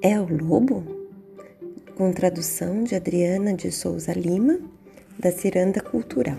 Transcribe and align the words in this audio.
É 0.00 0.16
o 0.20 0.28
lobo? 0.32 0.84
Com 1.96 2.12
tradução 2.12 2.84
de 2.84 2.94
Adriana 2.94 3.52
de 3.52 3.72
Souza 3.72 4.12
Lima, 4.12 4.60
da 5.18 5.32
Ciranda 5.32 5.80
Cultural. 5.80 6.38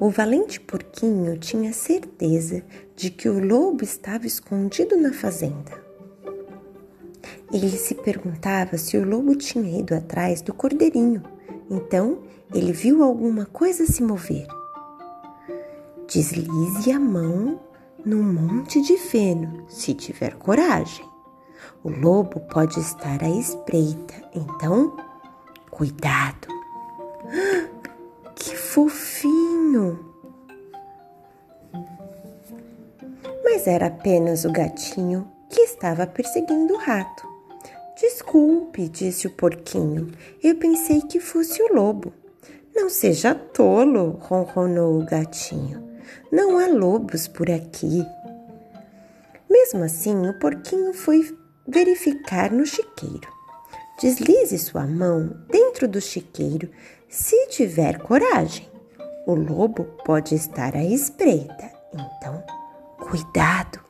O 0.00 0.08
valente 0.08 0.58
porquinho 0.58 1.36
tinha 1.36 1.70
certeza 1.74 2.62
de 2.94 3.10
que 3.10 3.28
o 3.28 3.38
lobo 3.38 3.84
estava 3.84 4.26
escondido 4.26 4.96
na 4.96 5.12
fazenda. 5.12 5.84
Ele 7.52 7.76
se 7.76 7.94
perguntava 7.94 8.78
se 8.78 8.96
o 8.96 9.06
lobo 9.06 9.36
tinha 9.36 9.78
ido 9.80 9.94
atrás 9.94 10.40
do 10.40 10.54
cordeirinho. 10.54 11.22
Então 11.70 12.22
ele 12.54 12.72
viu 12.72 13.02
alguma 13.02 13.44
coisa 13.44 13.84
se 13.84 14.02
mover. 14.02 14.46
Deslize 16.08 16.90
a 16.90 16.98
mão 16.98 17.60
num 18.06 18.22
monte 18.22 18.80
de 18.80 18.96
feno, 18.96 19.64
se 19.68 19.92
tiver 19.92 20.36
coragem. 20.36 21.04
O 21.82 21.90
lobo 21.90 22.38
pode 22.38 22.78
estar 22.78 23.20
à 23.20 23.28
espreita, 23.28 24.14
então 24.32 24.96
cuidado. 25.70 26.46
Que 28.36 28.54
fofinho! 28.54 29.98
Mas 33.42 33.66
era 33.66 33.86
apenas 33.86 34.44
o 34.44 34.52
gatinho 34.52 35.26
que 35.50 35.62
estava 35.62 36.06
perseguindo 36.06 36.74
o 36.74 36.78
rato. 36.78 37.26
Desculpe, 37.98 38.88
disse 38.88 39.26
o 39.26 39.30
porquinho. 39.30 40.12
Eu 40.42 40.56
pensei 40.56 41.00
que 41.00 41.18
fosse 41.18 41.60
o 41.62 41.74
lobo. 41.74 42.12
Não 42.74 42.90
seja 42.90 43.34
tolo, 43.34 44.18
ronronou 44.20 45.00
o 45.00 45.04
gatinho. 45.04 45.85
Não 46.30 46.58
há 46.58 46.66
lobos 46.66 47.28
por 47.28 47.50
aqui. 47.50 48.04
Mesmo 49.48 49.84
assim, 49.84 50.28
o 50.28 50.38
porquinho 50.38 50.92
foi 50.92 51.36
verificar 51.66 52.50
no 52.50 52.66
chiqueiro. 52.66 53.28
Deslize 54.00 54.58
sua 54.58 54.86
mão 54.86 55.36
dentro 55.50 55.88
do 55.88 56.00
chiqueiro 56.00 56.70
se 57.08 57.48
tiver 57.48 57.98
coragem. 57.98 58.68
O 59.26 59.34
lobo 59.34 59.84
pode 60.04 60.34
estar 60.34 60.76
à 60.76 60.84
espreita, 60.84 61.70
então 61.92 62.44
cuidado. 62.98 63.80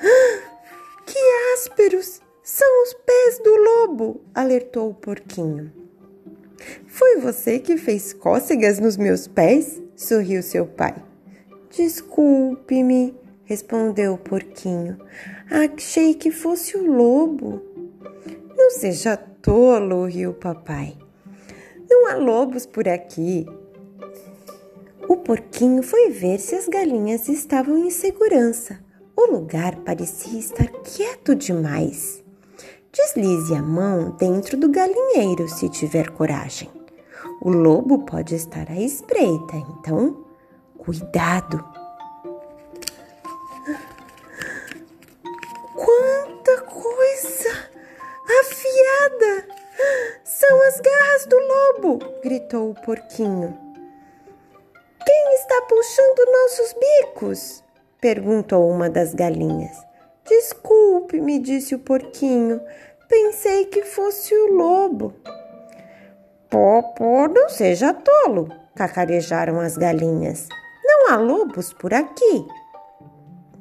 Que 1.04 1.18
ásperos! 1.54 2.20
São 2.42 2.82
os 2.82 2.94
pés 2.94 3.38
do 3.40 3.54
lobo! 3.56 4.20
alertou 4.34 4.90
o 4.90 4.94
porquinho. 4.94 5.72
Foi 6.86 7.18
você 7.18 7.58
que 7.58 7.76
fez 7.76 8.12
cócegas 8.12 8.78
nos 8.78 8.96
meus 8.96 9.26
pés? 9.26 9.80
sorriu 9.96 10.42
seu 10.42 10.64
pai. 10.64 10.94
Desculpe-me, 11.70 13.14
respondeu 13.44 14.14
o 14.14 14.18
porquinho. 14.18 14.98
Achei 15.50 16.14
que 16.14 16.30
fosse 16.30 16.76
o 16.76 16.90
lobo. 16.90 17.62
Não 18.56 18.70
seja 18.70 19.16
tolo, 19.16 20.06
riu 20.06 20.30
o 20.30 20.34
papai. 20.34 20.96
Não 21.88 22.08
há 22.08 22.14
lobos 22.14 22.64
por 22.64 22.88
aqui. 22.88 23.46
O 25.08 25.16
porquinho 25.16 25.82
foi 25.82 26.10
ver 26.10 26.38
se 26.38 26.54
as 26.54 26.68
galinhas 26.68 27.28
estavam 27.28 27.78
em 27.78 27.90
segurança. 27.90 28.78
O 29.16 29.32
lugar 29.32 29.76
parecia 29.76 30.38
estar 30.38 30.68
quieto 30.82 31.34
demais. 31.34 32.22
Deslize 32.92 33.54
a 33.54 33.62
mão 33.62 34.16
dentro 34.18 34.56
do 34.56 34.68
galinheiro 34.70 35.48
se 35.48 35.68
tiver 35.68 36.10
coragem. 36.10 36.70
O 37.42 37.50
lobo 37.50 38.00
pode 38.00 38.34
estar 38.34 38.70
à 38.70 38.80
espreita, 38.80 39.56
então 39.56 40.27
cuidado. 40.88 41.62
Quanta 45.74 46.62
coisa 46.62 47.50
afiada! 48.40 49.48
São 50.24 50.62
as 50.62 50.80
garras 50.80 51.26
do 51.26 51.36
lobo! 51.36 51.98
gritou 52.22 52.70
o 52.70 52.74
porquinho. 52.74 53.54
Quem 55.04 55.34
está 55.34 55.60
puxando 55.68 56.32
nossos 56.32 56.74
bicos? 56.80 57.64
perguntou 58.00 58.70
uma 58.70 58.88
das 58.88 59.12
galinhas. 59.12 59.76
Desculpe, 60.26 61.20
me 61.20 61.38
disse 61.38 61.74
o 61.74 61.80
porquinho. 61.80 62.62
Pensei 63.06 63.66
que 63.66 63.84
fosse 63.84 64.34
o 64.34 64.54
lobo. 64.54 65.14
Pô, 66.48 66.82
pô, 66.96 67.28
não 67.28 67.50
seja 67.50 67.92
tolo, 67.92 68.48
cacarejaram 68.74 69.60
as 69.60 69.76
galinhas. 69.76 70.48
Há 71.08 71.16
lobos 71.16 71.72
por 71.72 71.94
aqui. 71.94 72.44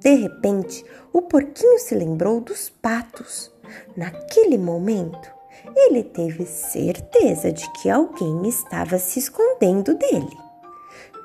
De 0.00 0.16
repente, 0.16 0.84
o 1.12 1.22
porquinho 1.22 1.78
se 1.78 1.94
lembrou 1.94 2.40
dos 2.40 2.68
patos. 2.68 3.52
Naquele 3.96 4.58
momento, 4.58 5.30
ele 5.76 6.02
teve 6.02 6.44
certeza 6.44 7.52
de 7.52 7.70
que 7.74 7.88
alguém 7.88 8.48
estava 8.48 8.98
se 8.98 9.20
escondendo 9.20 9.94
dele. 9.94 10.36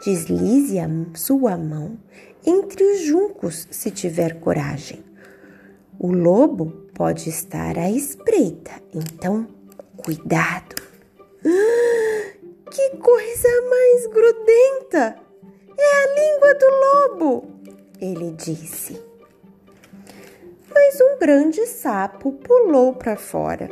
Deslize 0.06 0.78
a 0.78 0.88
sua 1.16 1.58
mão 1.58 1.98
entre 2.46 2.84
os 2.84 3.02
juncos 3.02 3.68
se 3.72 3.90
tiver 3.90 4.40
coragem. 4.40 5.04
O 5.98 6.12
lobo 6.12 6.68
pode 6.94 7.30
estar 7.30 7.80
à 7.80 7.90
espreita, 7.90 8.74
então 8.94 9.48
cuidado. 9.98 10.76
Disse. 18.44 19.02
Mas 20.74 21.00
um 21.02 21.20
grande 21.20 21.66
sapo 21.68 22.32
pulou 22.32 22.94
para 22.94 23.16
fora. 23.16 23.70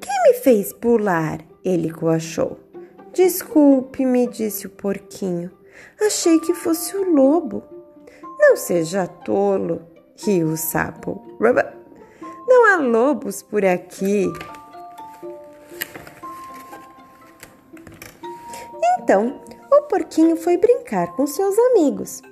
Quem 0.00 0.22
me 0.24 0.34
fez 0.34 0.72
pular? 0.72 1.40
Ele 1.64 1.90
coachou. 1.90 2.58
Desculpe-me, 3.12 4.26
disse 4.26 4.66
o 4.66 4.70
porquinho. 4.70 5.50
Achei 6.00 6.40
que 6.40 6.54
fosse 6.54 6.96
o 6.96 7.12
lobo. 7.14 7.62
Não 8.38 8.56
seja 8.56 9.06
tolo, 9.06 9.82
riu 10.24 10.48
o 10.48 10.56
sapo. 10.56 11.22
Não 12.46 12.72
há 12.72 12.76
lobos 12.76 13.42
por 13.42 13.64
aqui. 13.64 14.32
Então, 18.98 19.40
o 19.70 19.82
porquinho 19.82 20.36
foi 20.36 20.56
brincar 20.56 21.12
com 21.14 21.26
seus 21.26 21.58
amigos. 21.58 22.22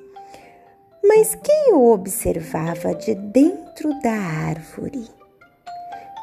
Mas 1.02 1.34
quem 1.34 1.72
o 1.72 1.92
observava 1.92 2.94
de 2.94 3.14
dentro 3.14 3.88
da 4.00 4.12
árvore? 4.12 5.08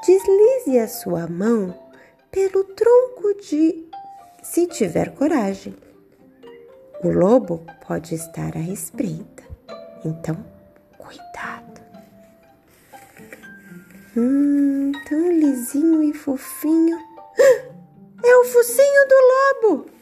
Deslize 0.05 0.79
a 0.79 0.87
sua 0.87 1.27
mão 1.27 1.75
pelo 2.31 2.63
tronco 2.63 3.33
de 3.41 3.85
se 4.43 4.67
tiver 4.67 5.11
coragem. 5.15 5.75
O 7.03 7.09
lobo 7.09 7.65
pode 7.85 8.15
estar 8.15 8.55
à 8.55 8.61
espreita, 8.61 9.43
então 10.05 10.37
cuidado. 10.97 11.81
Hum, 14.15 14.91
tão 15.09 15.31
lisinho 15.31 16.03
e 16.03 16.13
fofinho. 16.13 16.97
É 18.25 18.35
o 18.35 18.43
focinho 18.43 19.07
do 19.07 19.69
lobo! 19.71 19.96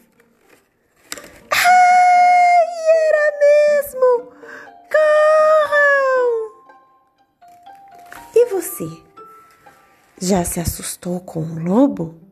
Já 10.21 10.45
se 10.45 10.59
assustou 10.59 11.19
com 11.19 11.41
o 11.41 11.59
lobo? 11.59 12.24